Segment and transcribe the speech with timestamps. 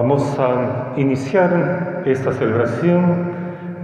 [0.00, 3.02] Vamos a iniciar esta celebración,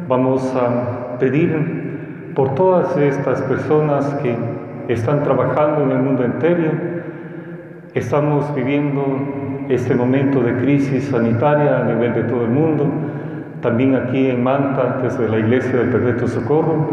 [0.06, 4.32] vamos a pedir por todas estas personas que
[4.86, 6.70] están trabajando en el mundo entero.
[7.94, 9.04] Estamos viviendo
[9.68, 12.86] este momento de crisis sanitaria a nivel de todo el mundo.
[13.60, 16.90] También aquí en Manta, desde la Iglesia del Perpetuo Socorro,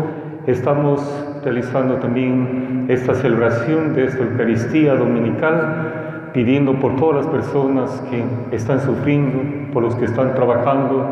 [0.47, 1.00] estamos
[1.43, 5.91] realizando también esta celebración de esta Eucaristía Dominical,
[6.34, 11.10] pidiendo por todas las personas que están sufriendo, por los que están trabajando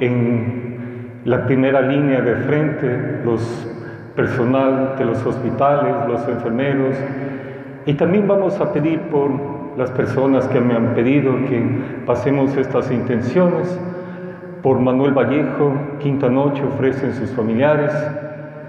[0.00, 3.68] en la primera línea de frente, los
[4.14, 6.96] personal de los hospitales, los enfermeros,
[7.86, 9.30] y también vamos a pedir por
[9.76, 11.64] las personas que me han pedido que
[12.06, 13.78] pasemos estas intenciones.
[14.62, 17.92] Por Manuel Vallejo, quinta noche ofrecen sus familiares.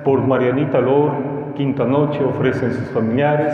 [0.03, 1.11] Por Marianita Lor,
[1.55, 3.53] quinta noche ofrecen sus familiares.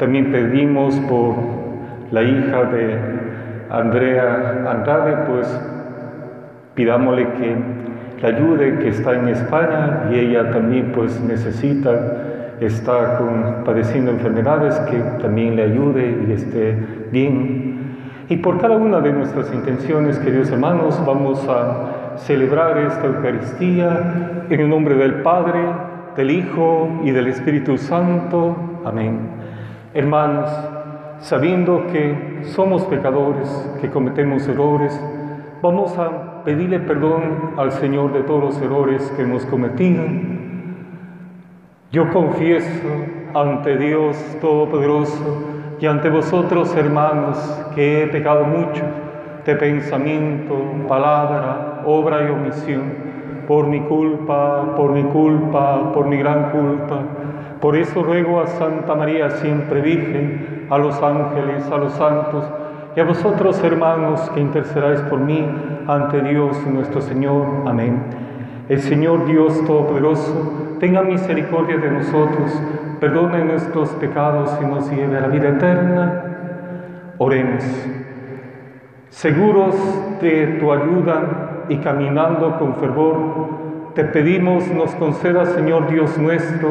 [0.00, 1.34] También pedimos por
[2.10, 2.98] la hija de
[3.68, 5.46] Andrea Andrade, pues
[6.74, 7.56] pidámosle que
[8.22, 11.90] la ayude, que está en España y ella también pues necesita,
[12.60, 13.18] está
[13.66, 16.78] padeciendo enfermedades, que también le ayude y esté
[17.12, 17.96] bien.
[18.30, 24.60] Y por cada una de nuestras intenciones, queridos hermanos, vamos a celebrar esta Eucaristía en
[24.60, 25.60] el nombre del Padre,
[26.16, 28.56] del Hijo y del Espíritu Santo.
[28.82, 29.39] Amén.
[29.92, 30.48] Hermanos,
[31.18, 33.48] sabiendo que somos pecadores,
[33.80, 34.96] que cometemos errores,
[35.60, 40.04] vamos a pedirle perdón al Señor de todos los errores que hemos cometido.
[41.90, 42.88] Yo confieso
[43.34, 45.42] ante Dios Todopoderoso
[45.80, 47.36] y ante vosotros, hermanos,
[47.74, 48.84] que he pecado mucho
[49.44, 50.54] de pensamiento,
[50.86, 52.92] palabra, obra y omisión,
[53.48, 57.19] por mi culpa, por mi culpa, por mi gran culpa.
[57.60, 62.44] Por eso ruego a Santa María, siempre Virgen, a los ángeles, a los santos,
[62.96, 65.46] y a vosotros, hermanos, que intercedáis por mí
[65.86, 67.46] ante Dios nuestro Señor.
[67.66, 68.02] Amén.
[68.68, 72.50] El Señor Dios Todopoderoso tenga misericordia de nosotros,
[72.98, 76.24] perdone nuestros pecados y nos lleve a la vida eterna.
[77.18, 77.64] Oremos.
[79.10, 79.74] Seguros
[80.20, 83.16] de tu ayuda y caminando con fervor,
[83.94, 86.70] te pedimos nos conceda, Señor Dios nuestro,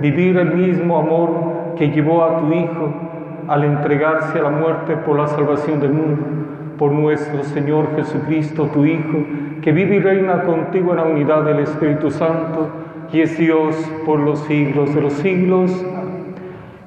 [0.00, 2.92] vivir el mismo amor que llevó a tu Hijo
[3.48, 6.22] al entregarse a la muerte por la salvación del mundo,
[6.78, 9.24] por nuestro Señor Jesucristo, tu Hijo,
[9.60, 12.68] que vive y reina contigo en la unidad del Espíritu Santo
[13.12, 13.74] y es Dios
[14.06, 15.84] por los siglos de los siglos.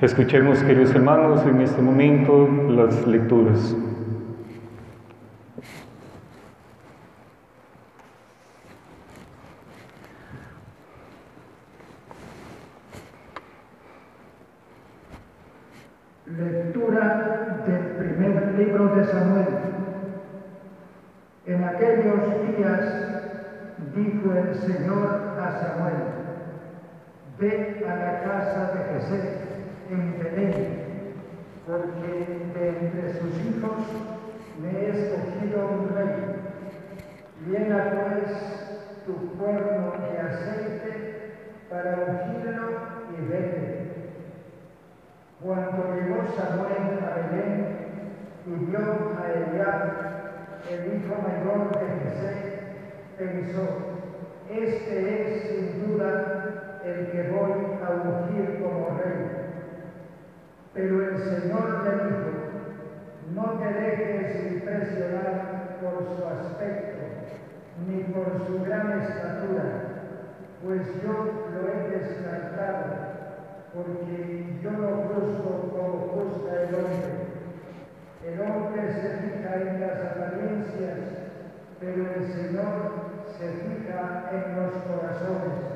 [0.01, 3.75] Escuchemos, queridos hermanos, en este momento las lecturas.
[16.25, 19.47] Lectura del primer libro de Samuel.
[21.45, 22.42] En aquellos
[23.95, 26.03] dijo el Señor a Samuel,
[27.39, 29.37] ve a la casa de Jesé
[29.89, 31.15] en Belén,
[31.65, 33.77] porque de entre sus hijos
[34.61, 36.13] me he escogido un rey.
[37.47, 41.33] Llena pues tu cuerno de aceite
[41.69, 42.69] para ungirlo
[43.17, 43.83] y vete.
[45.41, 47.53] Cuando llegó Samuel a Belén
[48.45, 50.12] y vio a Eliab,
[50.69, 52.53] el hijo mayor de Jesé,
[53.17, 53.67] pensó,
[54.49, 57.51] este es sin duda el que voy
[57.81, 59.25] a ungir como rey.
[60.73, 62.43] Pero el Señor le dijo,
[63.35, 67.03] no te dejes impresionar por su aspecto,
[67.87, 69.63] ni por su gran estatura,
[70.63, 73.03] pues yo lo he descartado
[73.73, 77.32] porque yo no juzgo como juzga el hombre.
[78.25, 80.97] El hombre se fija en las apariencias,
[81.79, 82.91] pero el Señor
[83.37, 85.73] se fija en los corazones.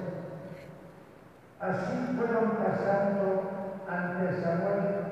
[1.59, 5.07] Así fueron pasando ante Samuel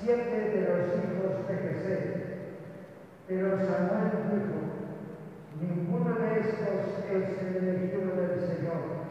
[0.00, 2.26] siete de los hijos de Jesé.
[3.26, 4.58] Pero Samuel dijo,
[5.60, 9.06] ninguno de estos es el elegido del Señor.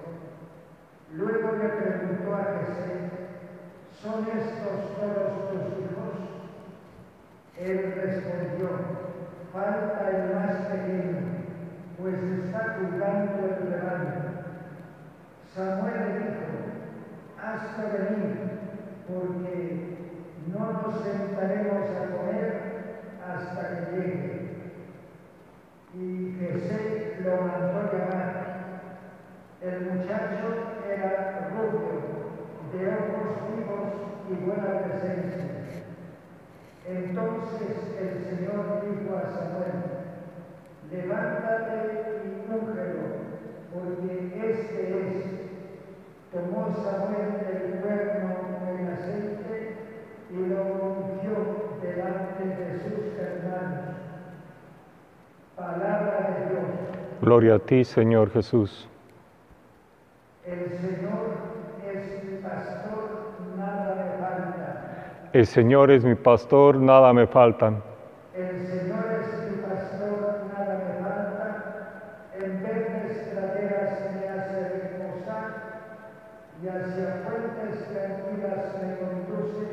[1.15, 3.09] Luego le preguntó a Jesé,
[4.01, 6.05] ¿son estos todos tus hijos?
[7.57, 8.69] Él respondió,
[9.55, 11.17] falta el más pequeño,
[11.97, 14.25] pues está cuidando el rebaño.
[15.55, 16.45] Samuel dijo,
[17.41, 18.35] hasta venir,
[19.07, 19.97] porque
[20.51, 22.65] no nos sentaremos a comer
[23.25, 24.55] hasta que llegue.
[25.93, 28.45] Y Jesé lo mandó llamar.
[29.61, 31.95] El muchacho era rubio,
[32.73, 33.93] de ojos vivos
[34.29, 35.54] y buena presencia.
[36.87, 39.81] Entonces el Señor dijo a Samuel,
[40.91, 43.05] levántate y úngelo,
[43.73, 45.35] porque este es.
[46.31, 48.35] Tomó Samuel el cuerno
[48.69, 49.77] en aceite
[50.29, 53.95] y lo ungió delante de sus hermanos.
[55.55, 56.65] Palabra de Dios.
[57.21, 58.87] Gloria a ti, Señor Jesús.
[60.45, 61.37] El Señor
[61.83, 65.04] es mi pastor, nada me falta.
[65.35, 67.83] El Señor es mi pastor, nada me faltan.
[68.33, 71.47] El Señor es mi pastor, nada me falta.
[72.39, 75.49] En verdes praderas me hace reposar
[76.63, 79.67] y hacia fuentes tranquilas me conduce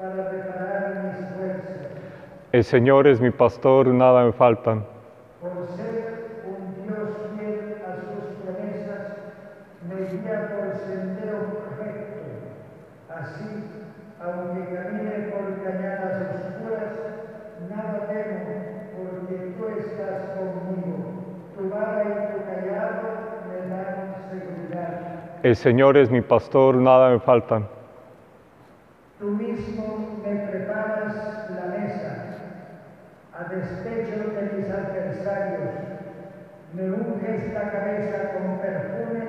[0.00, 1.92] para preparar mis fuerzas.
[2.52, 4.82] El Señor es mi pastor, nada me faltan.
[5.42, 9.14] Por ser un Dios fiel a sus promesas,
[9.86, 12.22] me guía por sendero correcto.
[13.14, 13.62] Así,
[14.18, 16.94] aunque camine por cañadas oscuras,
[17.70, 18.44] nada temo,
[18.96, 20.96] porque tú estás conmigo.
[21.54, 23.06] Tu vara y tu callado
[23.46, 25.42] me dan seguridad.
[25.56, 27.66] El Señor es mi pastor, nada me faltan.
[29.18, 32.36] Tú mismo me preparas la mesa,
[33.32, 35.70] a despecho de mis adversarios.
[36.74, 39.28] Me unges la cabeza con perfume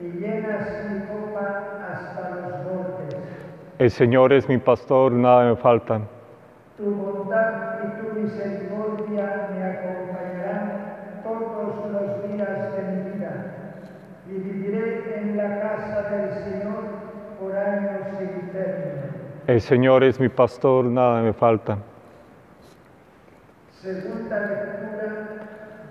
[0.00, 3.14] y llenas mi copa hasta los bordes.
[3.78, 6.08] El Señor es mi pastor, nada me faltan.
[6.76, 13.52] Tu bondad y tu misericordia me acompañarán todos los días de mi vida
[14.28, 16.84] y viviré en la casa del Señor
[17.38, 19.12] por años eternos.
[19.52, 21.76] El Señor es mi pastor, nada me falta.
[23.70, 25.26] Segunda lectura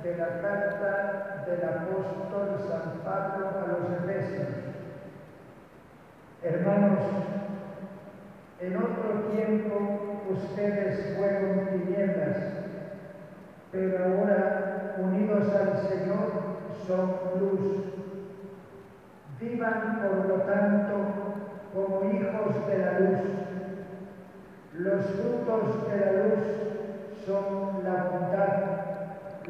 [0.01, 4.47] de la carta del apóstol San Pablo a los Efesios.
[6.41, 7.01] Hermanos,
[8.61, 12.37] en otro tiempo ustedes fueron tinieblas,
[13.71, 16.31] pero ahora, unidos al Señor,
[16.87, 17.77] son luz.
[19.39, 20.95] Vivan, por lo tanto,
[21.75, 23.50] como hijos de la luz.
[24.83, 26.43] Los frutos de la luz
[27.27, 28.55] son la bondad,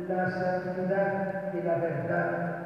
[0.10, 2.58] la santidad y la verdad.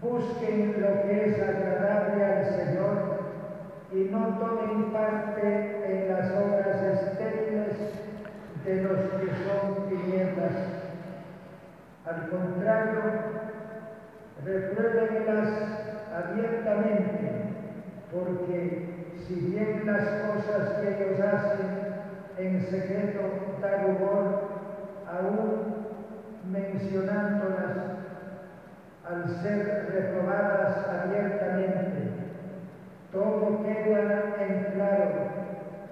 [0.00, 2.96] Busquen lo que es agradable al Señor
[3.90, 7.76] y no tomen parte en las obras estériles
[8.64, 10.54] de los que son tinieblas.
[12.04, 13.02] Al contrario,
[14.44, 15.48] repruébenlas
[16.14, 17.42] abiertamente,
[18.12, 18.95] porque
[19.26, 21.66] si bien las cosas que ellos hacen
[22.38, 23.20] en secreto
[23.60, 24.48] da rubor,
[25.10, 25.86] aún
[26.48, 27.96] mencionándolas
[29.08, 32.10] al ser reprobadas abiertamente,
[33.12, 35.10] todo queda en claro,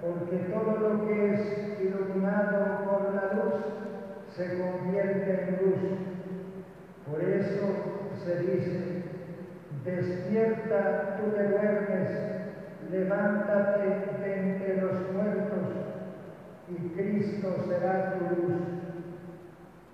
[0.01, 3.65] porque todo lo que es iluminado por la luz
[4.35, 5.79] se convierte en luz.
[7.09, 7.67] Por eso
[8.23, 9.03] se dice,
[9.83, 12.34] despierta tú que duermes,
[12.91, 15.75] levántate de entre los muertos
[16.69, 18.61] y Cristo será tu luz.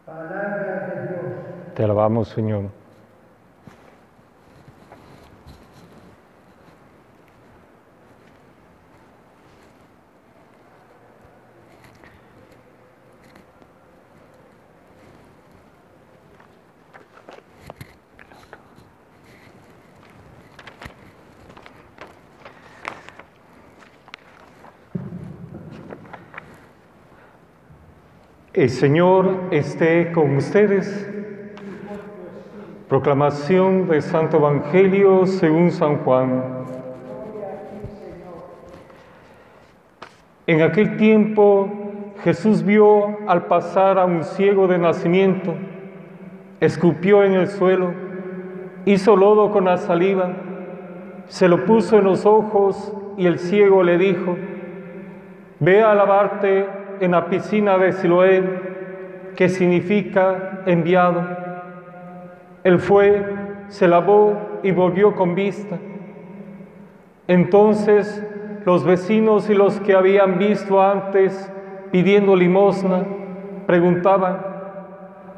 [0.05, 1.73] Palabra de Dios.
[1.75, 2.80] Te alabamos, Señor.
[28.61, 31.09] El Señor esté con ustedes.
[32.87, 36.43] Proclamación del Santo Evangelio según San Juan.
[40.45, 41.69] En aquel tiempo
[42.23, 45.55] Jesús vio al pasar a un ciego de nacimiento,
[46.59, 47.91] escupió en el suelo,
[48.85, 50.33] hizo lodo con la saliva,
[51.25, 54.37] se lo puso en los ojos y el ciego le dijo,
[55.59, 58.43] ve a lavarte en la piscina de Siloé,
[59.35, 61.25] que significa enviado.
[62.63, 63.25] Él fue,
[63.69, 65.79] se lavó y volvió con vista.
[67.27, 68.23] Entonces
[68.65, 71.51] los vecinos y los que habían visto antes
[71.91, 73.03] pidiendo limosna
[73.65, 74.37] preguntaban,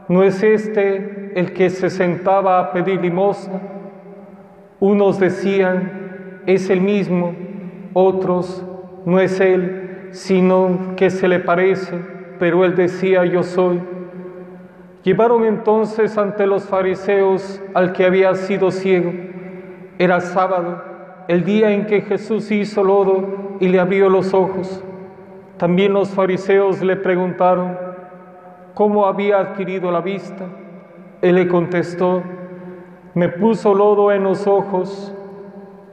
[0.10, 3.62] ¿no es este el que se sentaba a pedir limosna?
[4.82, 7.34] Unos decían, es el mismo,
[7.94, 8.66] otros,
[9.06, 9.83] no es él
[10.14, 12.00] sino que se le parece,
[12.40, 13.82] pero él decía, yo soy.
[15.04, 19.12] Llevaron entonces ante los fariseos al que había sido ciego.
[19.98, 20.82] Era sábado,
[21.28, 24.84] el día en que Jesús hizo lodo y le abrió los ojos.
[25.58, 27.78] También los fariseos le preguntaron
[28.76, 30.46] cómo había adquirido la vista.
[31.22, 32.22] Él le contestó,
[33.16, 35.14] me puso lodo en los ojos,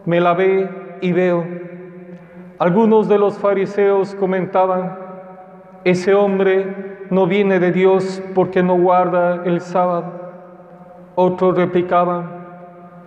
[0.05, 0.69] me lavé
[1.01, 1.70] y veo.
[2.61, 4.99] Algunos de los fariseos comentaban,
[5.83, 10.13] ese hombre no viene de Dios porque no guarda el sábado.
[11.15, 12.31] Otros replicaban,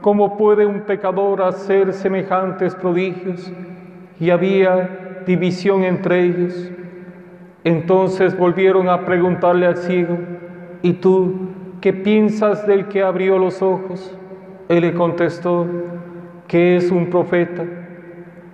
[0.02, 3.54] ¿cómo puede un pecador hacer semejantes prodigios?
[4.20, 6.72] Y había división entre ellos.
[7.64, 10.18] Entonces volvieron a preguntarle al ciego,
[10.82, 14.18] ¿y tú qué piensas del que abrió los ojos?
[14.68, 15.68] Él le contestó,
[16.48, 17.83] que es un profeta.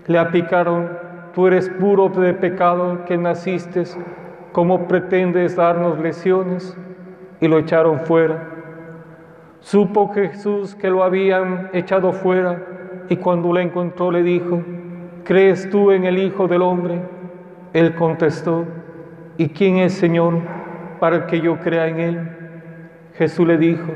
[0.09, 0.89] Le aplicaron,
[1.35, 3.83] tú eres puro de pecado que naciste,
[4.51, 6.75] ¿cómo pretendes darnos lesiones?
[7.39, 8.49] Y lo echaron fuera.
[9.59, 14.63] Supo Jesús que lo habían echado fuera y cuando le encontró le dijo,
[15.25, 17.03] ¿crees tú en el Hijo del Hombre?
[17.73, 18.65] Él contestó,
[19.37, 20.39] ¿Y quién es Señor
[20.99, 22.29] para que yo crea en Él?
[23.13, 23.93] Jesús le dijo,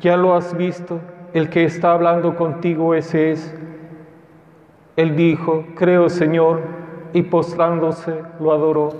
[0.00, 1.02] ya lo has visto,
[1.34, 3.54] el que está hablando contigo ese es.
[4.96, 6.60] Él dijo, creo Señor,
[7.12, 8.92] y postrándose lo adoró.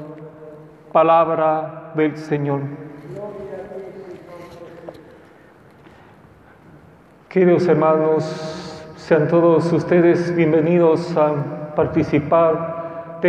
[0.93, 2.61] Palabra del Señor.
[7.29, 12.75] Queridos hermanos, sean todos ustedes bienvenidos a participar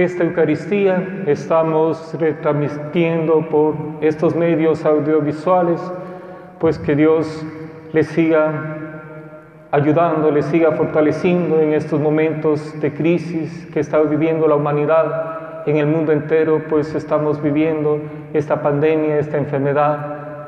[0.04, 5.82] esta Eucaristía estamos retransmitiendo por estos medios audiovisuales,
[6.60, 7.46] pues que Dios
[7.94, 8.75] les siga
[9.76, 15.76] ayudando, les siga fortaleciendo en estos momentos de crisis que está viviendo la humanidad en
[15.76, 18.00] el mundo entero, pues estamos viviendo
[18.34, 20.48] esta pandemia, esta enfermedad.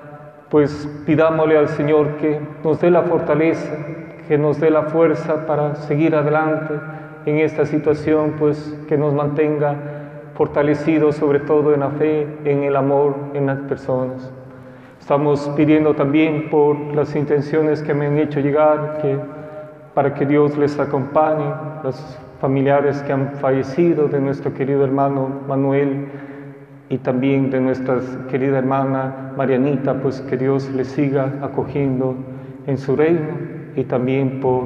[0.49, 3.75] Pues pidámosle al Señor que nos dé la fortaleza,
[4.29, 6.75] que nos dé la fuerza para seguir adelante
[7.25, 9.75] en esta situación, pues que nos mantenga
[10.35, 14.36] fortalecidos sobre todo en la fe, en el amor en las personas.
[15.07, 19.17] Estamos pidiendo también por las intenciones que me han hecho llegar, que
[19.93, 21.45] para que Dios les acompañe,
[21.81, 26.09] los familiares que han fallecido de nuestro querido hermano Manuel
[26.89, 32.13] y también de nuestra querida hermana Marianita, pues que Dios les siga acogiendo
[32.65, 33.29] en su reino
[33.77, 34.65] y también por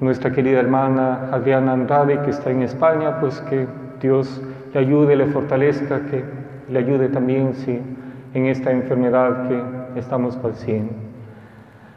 [0.00, 3.66] nuestra querida hermana Adriana Andrade, que está en España, pues que
[4.00, 4.40] Dios
[4.72, 6.24] le ayude, le fortalezca, que
[6.66, 7.78] le ayude también sí,
[8.34, 10.92] en esta enfermedad que estamos padeciendo.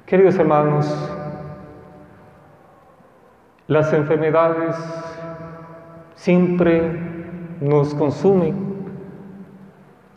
[0.05, 1.11] Queridos hermanos,
[3.67, 4.75] las enfermedades
[6.15, 6.99] siempre
[7.61, 8.73] nos consumen.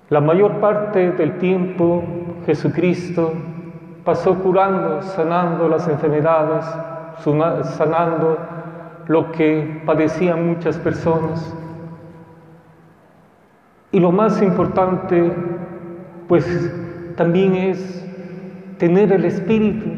[0.08, 2.02] La mayor parte del tiempo
[2.46, 3.32] Jesucristo
[4.04, 6.64] pasó curando, sanando las enfermedades,
[7.76, 8.38] sanando
[9.08, 11.54] lo que padecían muchas personas.
[13.92, 15.32] Y lo más importante,
[16.28, 16.44] pues
[17.16, 18.04] también es
[18.78, 19.90] tener el espíritu,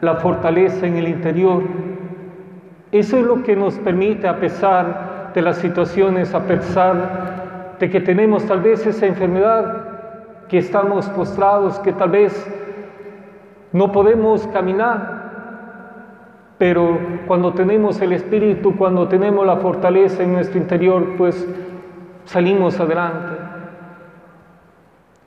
[0.00, 1.62] la fortaleza en el interior.
[2.92, 8.00] Eso es lo que nos permite, a pesar de las situaciones, a pesar de que
[8.00, 9.84] tenemos tal vez esa enfermedad,
[10.48, 12.46] que estamos postrados, que tal vez
[13.72, 15.18] no podemos caminar,
[16.56, 21.46] pero cuando tenemos el Espíritu, cuando tenemos la fortaleza en nuestro interior, pues
[22.24, 23.37] salimos adelante.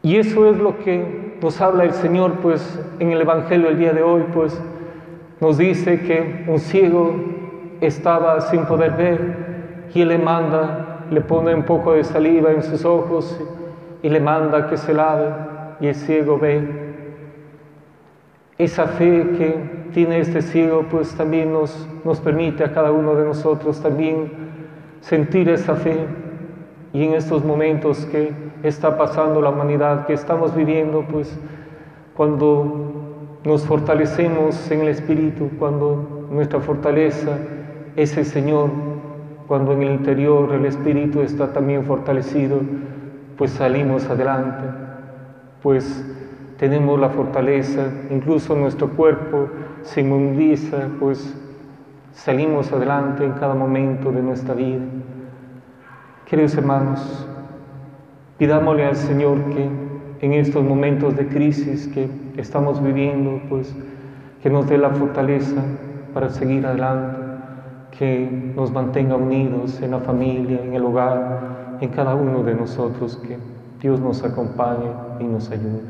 [0.03, 3.93] Y eso es lo que nos habla el Señor, pues en el Evangelio el día
[3.93, 4.59] de hoy, pues
[5.39, 7.13] nos dice que un ciego
[7.81, 12.63] estaba sin poder ver y Él le manda, le pone un poco de saliva en
[12.63, 13.39] sus ojos
[14.03, 15.25] y le manda que se lave
[15.79, 16.91] y el ciego ve.
[18.57, 23.25] Esa fe que tiene este ciego, pues también nos, nos permite a cada uno de
[23.25, 24.31] nosotros también
[25.01, 25.97] sentir esa fe.
[26.93, 28.33] Y en estos momentos que
[28.63, 31.37] está pasando la humanidad, que estamos viviendo, pues
[32.15, 37.37] cuando nos fortalecemos en el Espíritu, cuando nuestra fortaleza
[37.95, 38.69] es el Señor,
[39.47, 42.59] cuando en el interior el Espíritu está también fortalecido,
[43.37, 44.63] pues salimos adelante,
[45.61, 46.05] pues
[46.57, 49.47] tenemos la fortaleza, incluso nuestro cuerpo
[49.81, 51.35] se inmundiza, pues
[52.13, 54.81] salimos adelante en cada momento de nuestra vida.
[56.31, 57.27] Queridos hermanos,
[58.37, 59.69] pidámosle al Señor que
[60.21, 63.75] en estos momentos de crisis que estamos viviendo, pues
[64.41, 65.61] que nos dé la fortaleza
[66.13, 67.17] para seguir adelante,
[67.99, 73.17] que nos mantenga unidos en la familia, en el hogar, en cada uno de nosotros,
[73.17, 73.37] que
[73.81, 75.81] Dios nos acompañe y nos ayude.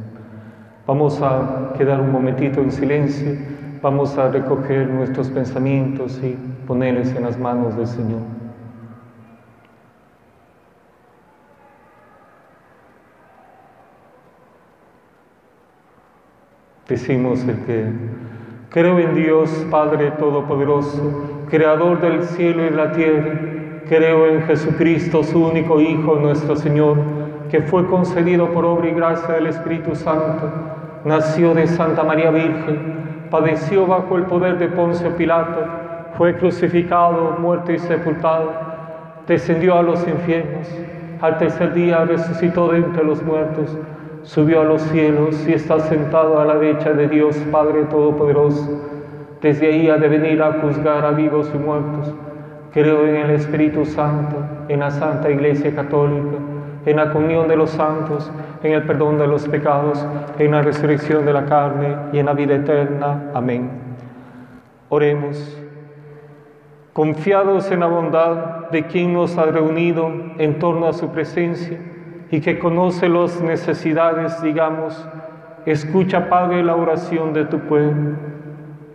[0.87, 3.37] Vamos a quedar un momentito en silencio
[3.83, 8.40] vamos a recoger nuestros pensamientos y ponerles en las manos del Señor.
[16.91, 17.85] Decimos el que
[18.69, 23.31] creo en Dios Padre Todopoderoso, Creador del cielo y la tierra,
[23.87, 26.97] creo en Jesucristo, su único Hijo, nuestro Señor,
[27.49, 30.51] que fue concedido por obra y gracia del Espíritu Santo,
[31.05, 35.65] nació de Santa María Virgen, padeció bajo el poder de Poncio Pilato,
[36.17, 38.51] fue crucificado, muerto y sepultado,
[39.27, 40.67] descendió a los infiernos,
[41.21, 43.77] al tercer día resucitó de entre los muertos,
[44.23, 48.81] subió a los cielos y está sentado a la derecha de Dios Padre Todopoderoso.
[49.41, 52.13] Desde ahí ha de venir a juzgar a vivos y muertos.
[52.71, 54.37] Creo en el Espíritu Santo,
[54.67, 56.37] en la Santa Iglesia Católica,
[56.85, 58.31] en la comunión de los santos,
[58.63, 60.05] en el perdón de los pecados,
[60.37, 63.31] en la resurrección de la carne y en la vida eterna.
[63.33, 63.69] Amén.
[64.89, 65.57] Oremos.
[66.93, 71.79] Confiados en la bondad de quien nos ha reunido en torno a su presencia
[72.31, 75.05] y que conoce las necesidades, digamos,
[75.65, 78.15] escucha, Padre, la oración de tu pueblo.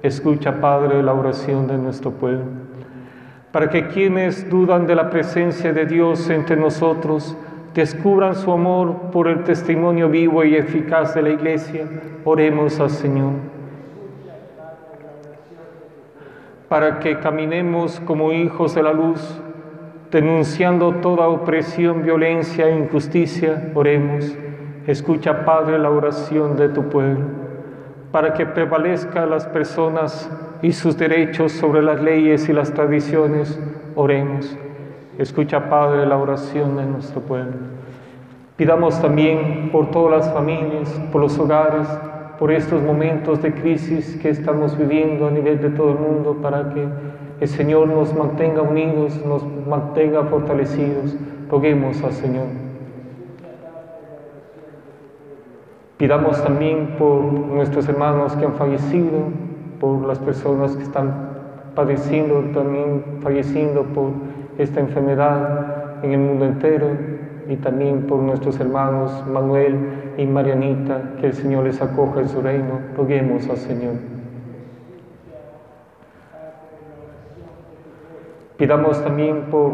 [0.03, 2.45] Escucha, Padre, la oración de nuestro pueblo.
[3.53, 7.37] Para que quienes dudan de la presencia de Dios entre nosotros
[7.75, 11.85] descubran su amor por el testimonio vivo y eficaz de la Iglesia,
[12.25, 13.33] oremos al Señor.
[16.69, 19.41] para que caminemos como hijos de la luz,
[20.11, 24.37] denunciando toda opresión, violencia e injusticia, oremos.
[24.87, 27.25] Escucha, Padre, la oración de tu pueblo,
[28.13, 30.31] para que prevalezca las personas
[30.63, 33.59] y sus derechos sobre las leyes y las tradiciones,
[33.95, 34.57] oremos.
[35.19, 37.55] Escucha, Padre, la oración de nuestro pueblo.
[38.57, 41.87] Pidamos también por todas las familias, por los hogares,
[42.39, 46.73] por estos momentos de crisis que estamos viviendo a nivel de todo el mundo, para
[46.73, 46.87] que
[47.41, 51.15] el Señor nos mantenga unidos, nos mantenga fortalecidos.
[51.51, 52.47] Roguemos al Señor.
[55.99, 59.21] Pidamos también por nuestros hermanos que han fallecido,
[59.81, 61.31] por las personas que están
[61.75, 64.11] padeciendo, también falleciendo por
[64.59, 66.89] esta enfermedad en el mundo entero
[67.49, 72.41] y también por nuestros hermanos Manuel y Marianita, que el Señor les acoja en su
[72.41, 72.81] reino.
[72.97, 74.16] Roguemos al Señor.
[78.57, 79.71] Pidamos también por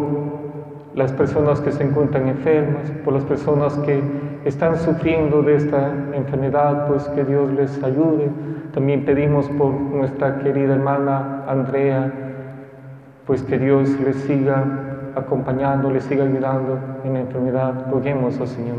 [0.94, 4.02] las personas que se encuentran enfermas, por las personas que
[4.44, 8.28] están sufriendo de esta enfermedad, pues que Dios les ayude.
[8.74, 12.12] También pedimos por nuestra querida hermana Andrea,
[13.26, 14.64] pues que Dios les siga
[15.14, 17.86] acompañando, le siga ayudando en la enfermedad.
[17.90, 18.78] Roguemos al Señor.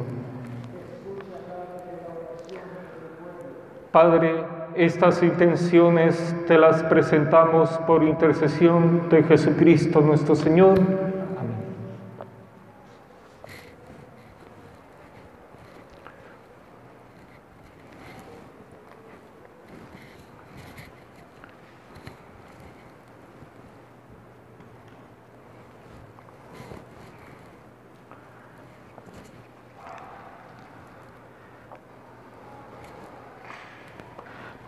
[3.91, 4.31] Padre,
[4.75, 10.79] estas intenciones te las presentamos por intercesión de Jesucristo nuestro Señor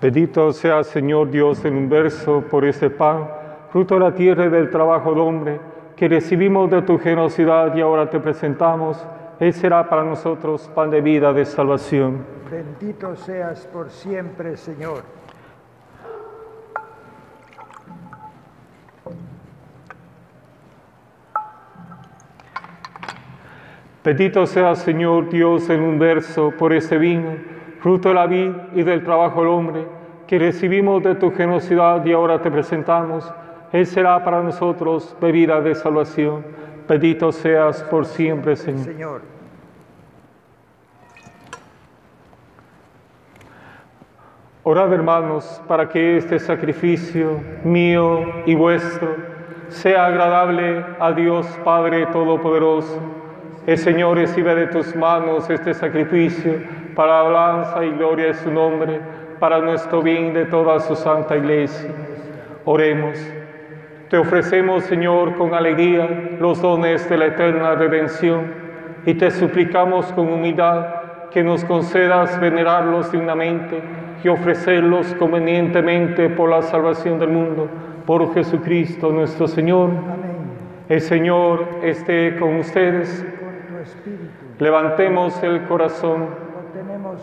[0.06, 3.28] Bendito sea Señor Dios el universo por este pan,
[3.72, 5.60] fruto de la tierra y del trabajo del hombre,
[5.96, 9.04] que recibimos de tu generosidad y ahora te presentamos.
[9.40, 12.24] Él será para nosotros pan de vida, de salvación.
[12.52, 15.02] Bendito seas por siempre, Señor.
[24.04, 29.04] Bendito sea Señor Dios el universo por este vino fruto de la vida y del
[29.04, 29.86] trabajo del hombre,
[30.28, 33.32] que recibimos de tu generosidad y ahora te presentamos,
[33.72, 36.46] Él será para nosotros bebida de salvación.
[36.88, 38.86] Bendito seas por siempre, Señor.
[38.86, 39.36] Señor.
[44.64, 49.16] Orad, hermanos, para que este sacrificio mío y vuestro
[49.70, 53.00] sea agradable a Dios Padre Todopoderoso.
[53.68, 56.62] El Señor recibe de tus manos este sacrificio
[56.96, 59.02] para alabanza y gloria de su nombre,
[59.46, 61.92] para nuestro bien de toda su santa iglesia.
[62.66, 63.16] Oremos.
[64.10, 68.42] Te ofrecemos, Señor, con alegría los dones de la eterna redención
[69.06, 73.84] y te suplicamos con humildad que nos concedas venerarlos dignamente
[74.24, 77.70] y ofrecerlos convenientemente por la salvación del mundo,
[78.08, 79.92] por Jesucristo nuestro Señor.
[80.90, 83.24] El Señor esté con ustedes.
[84.58, 86.45] Levantemos el corazón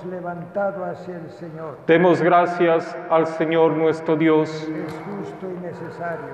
[0.04, 1.78] levantado hacia el Señor.
[1.86, 4.50] Demos gracias al Señor nuestro Dios.
[4.50, 6.26] Es justo y necesario.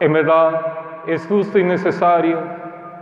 [0.00, 0.60] En verdad,
[1.06, 2.38] es justo y necesario.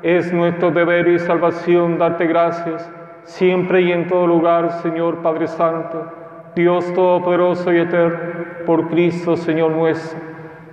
[0.02, 2.90] Es nuestro deber y salvación darte gracias
[3.24, 6.06] siempre y en todo lugar, Señor Padre Santo,
[6.54, 8.18] Dios Todopoderoso y Eterno,
[8.66, 10.18] por Cristo Señor nuestro,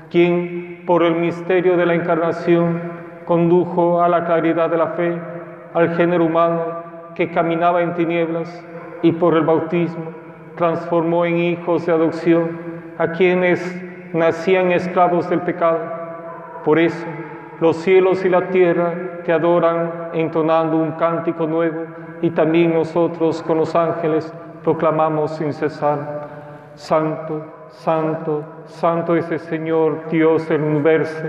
[0.10, 2.82] quien por el misterio de la encarnación
[3.26, 5.22] condujo a la claridad de la fe
[5.74, 6.80] al género humano
[7.14, 8.66] que caminaba en tinieblas
[9.02, 10.12] y por el bautismo
[10.56, 12.60] transformó en hijos de adopción
[12.98, 13.82] a quienes
[14.14, 15.80] nacían esclavos del pecado.
[16.66, 17.06] Por eso
[17.60, 21.86] los cielos y la tierra te adoran entonando un cántico nuevo
[22.22, 24.34] y también nosotros con los ángeles
[24.64, 26.28] proclamamos sin cesar,
[26.76, 31.24] Santo, Santo, Santo es el Señor, Dios del universo,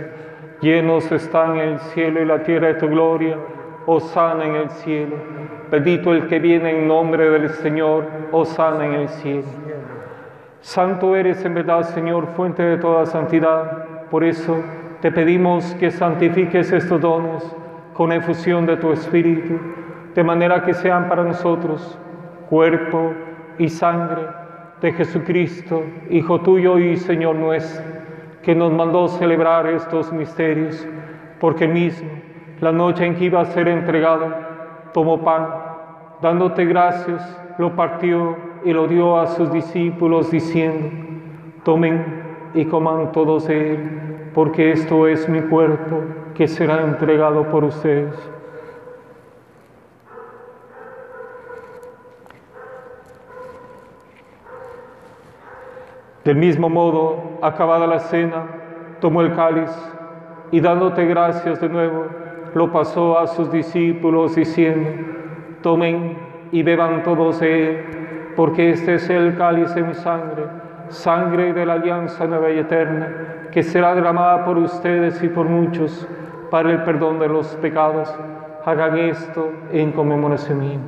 [0.61, 3.37] llenos están el cielo y la tierra de tu gloria,
[4.01, 5.17] sana en el cielo,
[5.71, 8.07] bendito el que viene en nombre del Señor,
[8.45, 9.45] sana en el cielo.
[10.61, 14.57] Santo eres en verdad, Señor, fuente de toda santidad, por eso
[15.01, 17.43] te pedimos que santifiques estos dones
[17.95, 19.59] con efusión de tu Espíritu,
[20.15, 21.99] de manera que sean para nosotros
[22.49, 23.13] cuerpo
[23.59, 24.23] y sangre
[24.81, 27.85] de Jesucristo, Hijo tuyo y Señor nuestro,
[28.43, 30.87] que nos mandó celebrar estos misterios,
[31.39, 32.11] porque mismo,
[32.61, 34.29] la noche en que iba a ser entregado,
[34.93, 35.49] tomó pan,
[36.21, 40.89] dándote gracias, lo partió y lo dio a sus discípulos, diciendo,
[41.65, 46.03] tomen y coman todos de él, porque esto es mi cuerpo
[46.35, 48.15] que será entregado por ustedes.
[56.25, 58.45] Del mismo modo, acabada la cena,
[59.01, 59.71] tomó el cáliz
[60.51, 62.05] y dándote gracias de nuevo,
[62.55, 64.91] lo pasó a sus discípulos diciendo,
[65.63, 66.17] tomen
[66.53, 67.85] y beban todos de él,
[68.37, 70.45] porque este es el cáliz de mi sangre,
[70.89, 76.07] sangre de la alianza nueva y eterna, que será derramada por ustedes y por muchos
[76.51, 78.13] para el perdón de los pecados.
[78.65, 80.79] Hagan esto en conmemoración mía.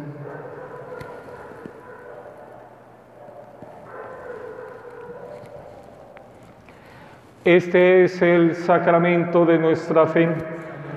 [7.44, 10.28] Este es el sacramento de nuestra fe.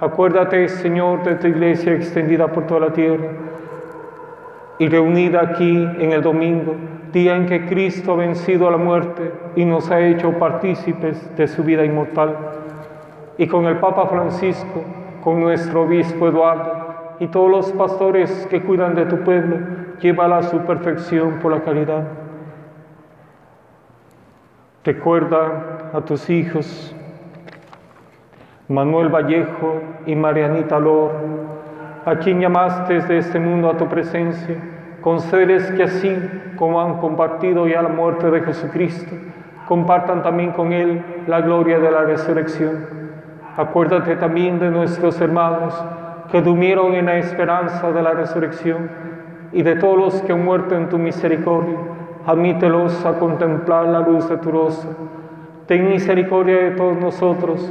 [0.00, 3.28] Acuérdate, Señor, de tu iglesia extendida por toda la tierra
[4.78, 6.74] y reunida aquí en el domingo,
[7.12, 11.46] día en que Cristo ha vencido a la muerte y nos ha hecho partícipes de
[11.46, 12.36] su vida inmortal.
[13.38, 14.82] Y con el Papa Francisco,
[15.22, 19.58] con nuestro obispo Eduardo y todos los pastores que cuidan de tu pueblo,
[20.00, 22.04] llévala a su perfección por la caridad.
[24.84, 26.94] Recuerda a tus hijos,
[28.68, 31.10] Manuel Vallejo y Marianita Lor,
[32.06, 34.56] a quien llamaste desde este mundo a tu presencia,
[35.02, 36.16] concederes que así
[36.56, 39.14] como han compartido ya la muerte de Jesucristo,
[39.68, 42.86] compartan también con Él la gloria de la resurrección.
[43.56, 45.74] Acuérdate también de nuestros hermanos
[46.32, 48.88] que durmieron en la esperanza de la resurrección
[49.52, 51.76] y de todos los que han muerto en tu misericordia
[52.26, 54.90] admítelos a contemplar la luz de tu rostro.
[55.66, 57.70] Ten misericordia de todos nosotros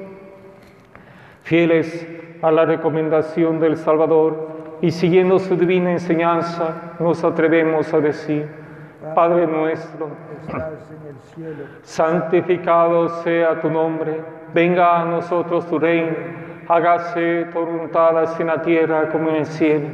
[1.51, 2.07] Fieles
[2.41, 8.47] a la recomendación del Salvador y siguiendo su divina enseñanza, nos atrevemos a decir,
[9.13, 10.11] Padre nuestro,
[11.81, 14.21] santificado sea tu nombre,
[14.53, 16.15] venga a nosotros tu reino,
[16.69, 19.87] hágase tu voluntad así en la tierra como en el cielo.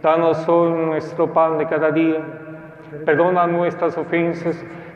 [0.00, 2.24] Danos hoy nuestro pan de cada día
[3.04, 4.62] Perdona nuestras ofensas,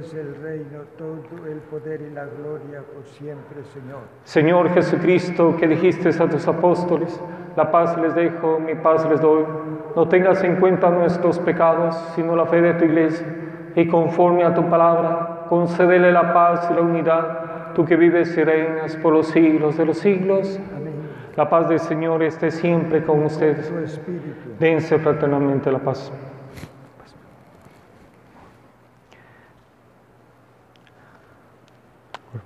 [0.00, 4.00] es el reino, todo el poder y la gloria por siempre, Señor.
[4.24, 7.20] Señor Jesucristo, que dijiste a tus apóstoles,
[7.56, 9.44] la paz les dejo, mi paz les doy.
[9.94, 13.26] No tengas en cuenta nuestros pecados, sino la fe de tu iglesia.
[13.74, 18.44] Y conforme a tu palabra, concédele la paz y la unidad, tú que vives y
[18.44, 20.58] reinas por los siglos de los siglos.
[20.74, 20.94] Amén.
[21.36, 23.70] La paz del Señor esté siempre con ustedes.
[24.58, 26.10] Dense fraternalmente la paz.
[32.32, 32.45] Cuerpo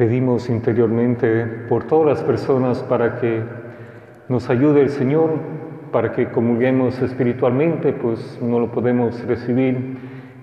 [0.00, 3.42] Pedimos interiormente por todas las personas para que
[4.30, 5.32] nos ayude el Señor,
[5.92, 9.98] para que comulguemos espiritualmente, pues no lo podemos recibir.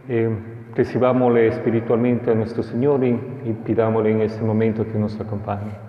[0.10, 0.30] Eh,
[0.76, 5.87] recibámosle espiritualmente a nuestro Señor y, y pidámosle en este momento que nos acompañe.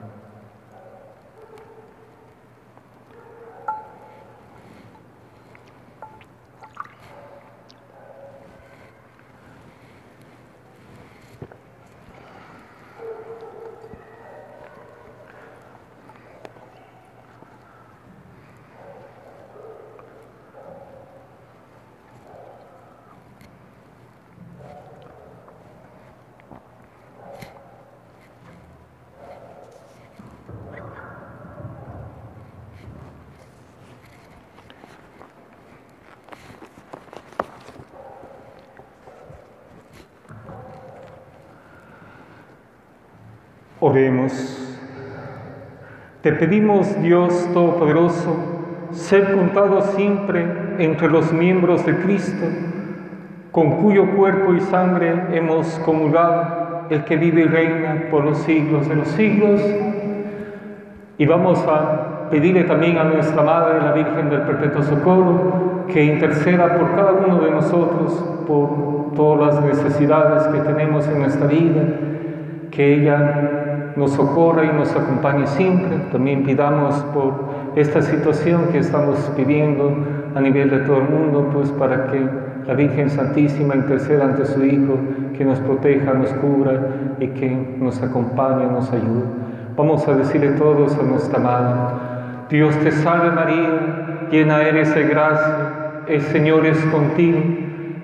[43.89, 44.79] Oremos.
[46.21, 48.37] Te pedimos, Dios Todopoderoso,
[48.91, 50.45] ser contado siempre
[50.79, 52.45] entre los miembros de Cristo,
[53.51, 58.87] con cuyo cuerpo y sangre hemos comulgado, el que vive y reina por los siglos
[58.91, 59.63] de los siglos.
[61.17, 66.77] Y vamos a pedirle también a nuestra Madre, la Virgen del Perpetuo Socorro, que interceda
[66.77, 68.13] por cada uno de nosotros,
[68.47, 71.85] por todas las necesidades que tenemos en nuestra vida,
[72.71, 73.58] que ella
[73.99, 75.99] nos socorra y nos acompañe siempre.
[76.13, 77.35] También pidamos por
[77.75, 79.93] esta situación que estamos viviendo
[80.35, 82.25] a nivel de todo el mundo, pues para que
[82.67, 84.99] la Virgen Santísima interceda ante su Hijo,
[85.37, 86.81] que nos proteja, nos cubra
[87.19, 89.25] y que nos acompañe, nos ayude.
[89.77, 91.81] Vamos a decirle todos a nuestra Madre,
[92.51, 97.39] Dios te salve María, llena eres de gracia, el Señor es contigo,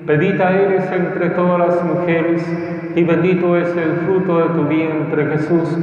[0.07, 2.47] bendita eres entre todas las mujeres
[2.95, 5.79] y bendito es el fruto de tu vientre Jesús.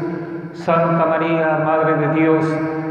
[0.53, 2.45] Santa María, Madre de Dios,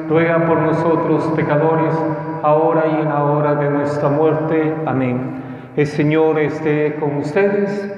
[0.09, 1.95] ruega por nosotros pecadores,
[2.43, 4.75] ahora y en la hora de nuestra muerte.
[4.87, 5.41] Amén.
[5.77, 7.97] El Señor esté con ustedes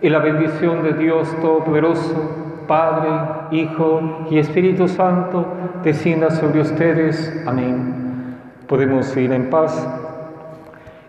[0.00, 3.10] y la bendición de Dios Todopoderoso, Padre,
[3.50, 5.46] Hijo y Espíritu Santo,
[5.82, 7.44] descienda sobre ustedes.
[7.46, 8.36] Amén.
[8.68, 10.05] Podemos ir en paz.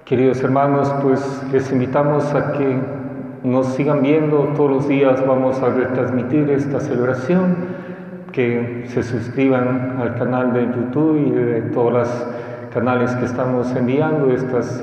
[0.07, 2.79] Queridos hermanos, pues les invitamos a que
[3.43, 5.21] nos sigan viendo todos los días.
[5.27, 7.57] Vamos a retransmitir esta celebración.
[8.31, 12.27] Que se suscriban al canal de YouTube y de todos los
[12.73, 14.81] canales que estamos enviando estas